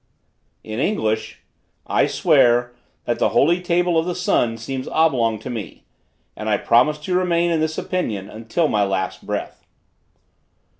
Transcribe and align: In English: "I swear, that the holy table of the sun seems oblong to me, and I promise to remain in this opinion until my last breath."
In 0.63 0.79
English: 0.79 1.41
"I 1.85 2.07
swear, 2.07 2.73
that 3.05 3.19
the 3.19 3.29
holy 3.37 3.61
table 3.61 3.99
of 3.99 4.07
the 4.07 4.15
sun 4.15 4.57
seems 4.57 4.87
oblong 4.87 5.37
to 5.37 5.49
me, 5.51 5.83
and 6.35 6.49
I 6.49 6.57
promise 6.57 6.97
to 7.01 7.13
remain 7.15 7.51
in 7.51 7.59
this 7.59 7.77
opinion 7.77 8.27
until 8.27 8.67
my 8.67 8.83
last 8.83 9.23
breath." 9.27 9.63